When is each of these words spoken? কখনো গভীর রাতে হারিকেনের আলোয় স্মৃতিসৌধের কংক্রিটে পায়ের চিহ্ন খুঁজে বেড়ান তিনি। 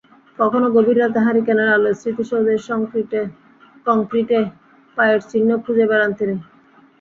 কখনো 0.39 0.67
গভীর 0.75 0.97
রাতে 0.99 1.19
হারিকেনের 1.25 1.69
আলোয় 1.75 1.97
স্মৃতিসৌধের 1.99 2.59
কংক্রিটে 3.85 4.39
পায়ের 4.97 5.19
চিহ্ন 5.31 5.49
খুঁজে 5.63 5.85
বেড়ান 5.91 6.11
তিনি। 6.19 6.35